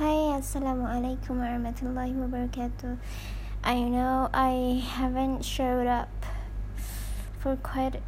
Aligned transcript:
Hi, 0.00 0.32
Assalamualaikum 0.40 1.44
warahmatullahi 1.44 2.16
wabarakatuh. 2.16 2.96
I 3.60 3.84
know 3.84 4.32
I 4.32 4.80
haven't 4.80 5.44
showed 5.44 5.84
up 5.84 6.08
for 7.36 7.60
quite, 7.60 8.00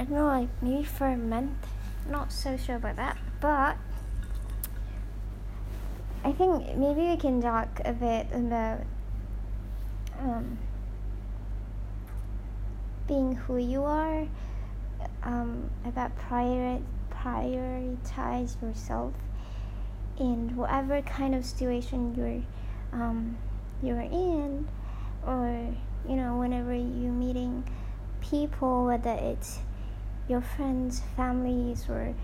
I 0.00 0.08
don't 0.08 0.16
know, 0.16 0.32
like 0.32 0.48
maybe 0.64 0.88
for 0.88 1.12
a 1.12 1.20
month. 1.20 1.68
Not 2.08 2.32
so 2.32 2.56
sure 2.56 2.80
about 2.80 2.96
that, 2.96 3.20
but 3.44 3.76
I 6.24 6.32
think 6.32 6.72
maybe 6.72 7.12
we 7.12 7.20
can 7.20 7.44
talk 7.44 7.84
a 7.84 7.92
bit 7.92 8.32
about 8.32 8.88
um, 10.16 10.56
being 13.04 13.36
who 13.36 13.60
you 13.60 13.84
are, 13.84 14.24
um, 15.28 15.68
about 15.84 16.16
prior, 16.16 16.80
prioritize 17.12 18.56
yourself 18.64 19.12
in 20.20 20.54
whatever 20.54 21.00
kind 21.02 21.34
of 21.34 21.44
situation 21.44 22.14
you're 22.14 22.42
um, 22.92 23.38
you're 23.82 24.00
in, 24.00 24.68
or 25.26 25.74
you 26.08 26.16
know 26.16 26.36
whenever 26.36 26.74
you're 26.74 27.12
meeting 27.12 27.64
people, 28.20 28.84
whether 28.84 29.10
it's 29.12 29.60
your 30.28 30.42
friends, 30.42 31.02
families, 31.16 31.86
or 31.88 32.14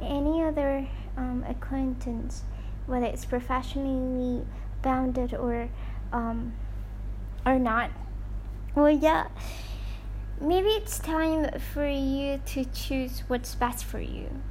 any 0.00 0.42
other 0.42 0.86
um, 1.16 1.44
acquaintance, 1.48 2.42
whether 2.86 3.06
it's 3.06 3.24
professionally 3.24 4.44
bounded 4.82 5.34
or 5.34 5.70
um, 6.12 6.52
or 7.46 7.58
not. 7.58 7.90
Well, 8.74 8.90
yeah, 8.90 9.28
maybe 10.38 10.68
it's 10.68 10.98
time 10.98 11.58
for 11.72 11.88
you 11.88 12.42
to 12.44 12.64
choose 12.66 13.22
what's 13.26 13.54
best 13.54 13.86
for 13.86 14.00
you 14.00 14.42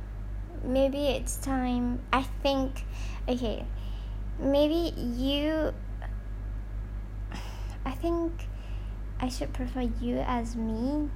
maybe 0.66 1.08
it's 1.08 1.38
time. 1.38 2.00
I 2.12 2.24
think, 2.44 2.86
okay, 3.28 3.66
maybe 4.40 4.94
you. 4.98 5.74
I 7.86 7.92
think 7.92 8.48
I 9.20 9.30
should 9.30 9.54
prefer 9.54 9.82
you 10.02 10.18
as 10.20 10.56
me. 10.56 11.10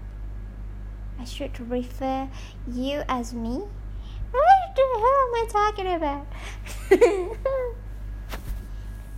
I 1.19 1.25
should 1.25 1.59
refer 1.59 2.30
you 2.72 3.03
as 3.09 3.33
me. 3.33 3.64
What 4.31 4.75
the 4.75 4.81
hell 4.95 5.19
am 5.25 5.33
I 5.36 5.45
talking 5.50 5.88
about? 5.94 6.28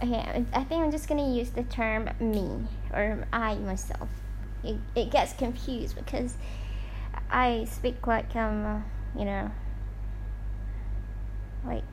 okay, 0.02 0.46
I 0.54 0.64
think 0.64 0.82
I'm 0.82 0.92
just 0.92 1.08
gonna 1.08 1.30
use 1.30 1.50
the 1.52 1.64
term 1.64 2.10
me 2.20 2.68
or 2.94 3.28
I 3.32 3.56
myself. 3.56 4.10
It, 4.64 4.78
it 4.96 5.12
gets 5.12 5.34
confused 5.34 5.96
because 5.96 6.38
I 7.30 7.66
speak 7.70 8.08
like 8.08 8.36
um, 8.36 8.84
you 9.18 9.26
know, 9.26 9.52
like 11.66 11.84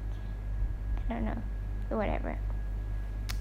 I 1.08 1.14
don't 1.14 1.24
know, 1.24 1.42
whatever. 1.88 2.38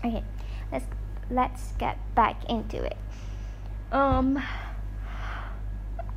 Okay, 0.04 0.24
let's 0.72 0.86
let's 1.30 1.72
get 1.74 1.98
back 2.16 2.50
into 2.50 2.84
it. 2.84 2.98
Um, 3.92 4.42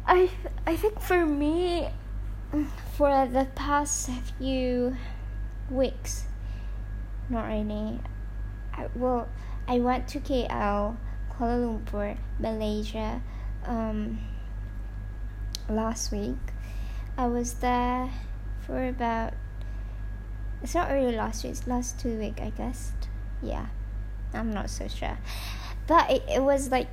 I 0.06 0.30
I 0.66 0.76
think 0.76 1.00
for 1.00 1.26
me, 1.26 1.88
for 2.96 3.26
the 3.26 3.46
past 3.54 4.10
few 4.38 4.96
weeks, 5.70 6.24
not 7.28 7.46
really. 7.46 8.00
I, 8.72 8.86
well, 8.94 9.28
I 9.66 9.78
went 9.78 10.08
to 10.08 10.20
KL, 10.20 10.96
Kuala 11.32 11.78
Lumpur, 11.78 12.16
Malaysia, 12.38 13.22
um, 13.66 14.18
last 15.68 16.12
week. 16.12 16.38
I 17.16 17.26
was 17.26 17.54
there 17.54 18.10
for 18.60 18.86
about 18.88 19.34
it's 20.62 20.74
not 20.74 20.90
really 20.90 21.16
last 21.16 21.44
week, 21.44 21.52
it's 21.52 21.66
last 21.66 21.98
two 21.98 22.18
week 22.18 22.40
I 22.40 22.50
guess. 22.50 22.92
Yeah. 23.42 23.66
I'm 24.32 24.52
not 24.52 24.70
so 24.70 24.88
sure. 24.88 25.18
But 25.86 26.10
it, 26.10 26.22
it 26.28 26.42
was 26.42 26.70
like 26.70 26.88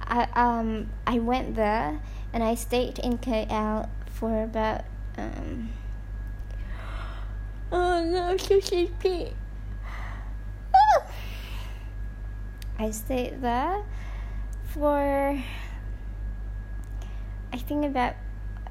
I 0.00 0.28
um 0.34 0.90
I 1.06 1.18
went 1.18 1.56
there 1.56 2.00
and 2.32 2.42
I 2.42 2.54
stayed 2.54 2.98
in 2.98 3.18
KL 3.18 3.88
for 4.06 4.44
about 4.44 4.84
um 5.16 5.70
Oh 7.72 8.04
no, 8.04 8.36
so 8.36 8.60
sleepy. 8.60 9.32
I 12.78 12.90
stayed 12.90 13.42
there 13.42 13.82
for 14.68 15.42
I 17.52 17.56
think 17.56 17.84
about 17.84 18.14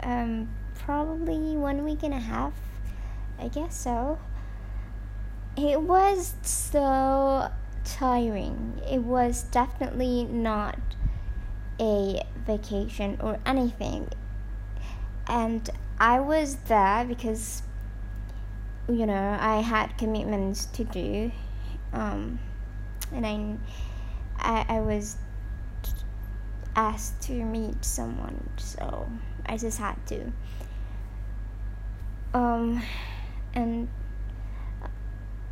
um 0.01 0.49
probably 0.75 1.57
one 1.57 1.83
week 1.83 2.03
and 2.03 2.13
a 2.13 2.19
half. 2.19 2.53
I 3.37 3.49
guess 3.49 3.75
so 3.75 4.17
it 5.57 5.81
was 5.81 6.33
so 6.41 7.49
tiring. 7.83 8.81
It 8.89 9.01
was 9.01 9.43
definitely 9.43 10.25
not 10.25 10.79
a 11.79 12.21
vacation 12.45 13.17
or 13.21 13.39
anything. 13.45 14.09
And 15.27 15.69
I 15.99 16.19
was 16.19 16.55
there 16.67 17.05
because, 17.05 17.63
you 18.89 19.05
know, 19.05 19.37
I 19.39 19.61
had 19.61 19.97
commitments 19.97 20.65
to 20.67 20.83
do. 20.83 21.31
Um, 21.93 22.39
and 23.11 23.25
I, 24.39 24.65
I, 24.69 24.77
I 24.77 24.79
was 24.81 25.17
asked 26.75 27.21
to 27.21 27.31
meet 27.31 27.85
someone, 27.85 28.49
so 28.57 29.09
I 29.45 29.57
just 29.57 29.79
had 29.79 29.95
to. 30.07 30.31
Um, 32.33 32.81
and 33.53 33.87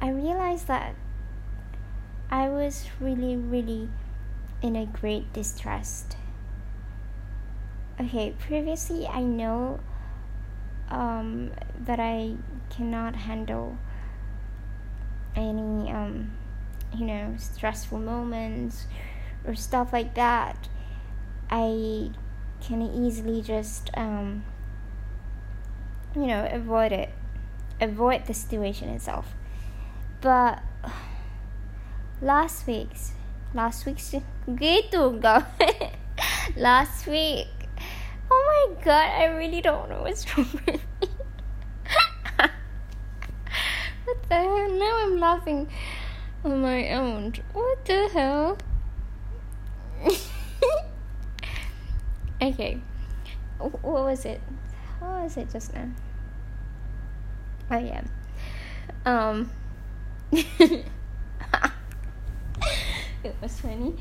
I 0.04 0.10
realized 0.10 0.68
that 0.68 0.96
I 2.30 2.50
was 2.50 2.90
really, 3.00 3.38
really 3.38 3.88
in 4.62 4.76
a 4.76 4.86
great 4.86 5.32
distress. 5.32 6.06
Okay, 7.98 8.36
previously 8.38 9.08
I 9.08 9.22
know 9.22 9.80
um, 10.90 11.52
that 11.80 12.02
I 12.02 12.36
cannot 12.70 13.16
handle 13.16 13.78
any, 15.38 15.90
um, 15.90 16.34
you 16.94 17.06
know, 17.06 17.36
stressful 17.38 18.00
moments 18.00 18.88
or 19.46 19.56
stuff 19.56 19.94
like 19.94 20.16
that. 20.16 20.68
I 21.50 22.10
can 22.60 22.82
easily 22.82 23.42
just, 23.42 23.90
um, 23.94 24.44
you 26.14 26.28
know, 26.28 26.46
avoid 26.52 26.92
it, 26.92 27.14
avoid 27.80 28.26
the 28.26 28.34
situation 28.34 28.90
itself 28.90 29.34
but 30.24 30.64
last 32.22 32.66
week's 32.66 33.12
last 33.52 33.84
week's 33.84 34.16
gitu 34.48 35.20
go 35.20 35.44
last 36.56 37.04
week. 37.12 37.52
Oh 38.32 38.42
my 38.48 38.64
god 38.88 39.12
i 39.20 39.28
really 39.28 39.60
don't 39.60 39.92
know 39.92 40.02
what's 40.02 40.24
wrong 40.32 40.48
with 40.66 40.80
me. 40.80 41.10
What 44.04 44.20
the 44.28 44.36
hell? 44.36 44.72
Now 44.72 44.94
i'm 45.04 45.20
laughing 45.20 45.68
on 46.48 46.64
my 46.64 46.92
own. 46.96 47.36
What 47.52 47.84
the 47.84 48.08
hell? 48.08 48.58
Okay. 52.44 52.76
What 53.60 54.04
was 54.04 54.26
it? 54.28 54.42
What 55.00 55.24
was 55.24 55.38
it 55.40 55.48
just 55.48 55.72
now? 55.72 55.88
Oh 57.72 57.80
yeah. 57.80 58.04
Um 59.08 59.48
it 60.64 60.86
was 63.40 63.60
funny 63.62 63.94